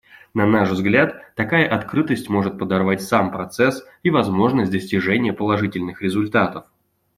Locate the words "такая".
1.35-1.69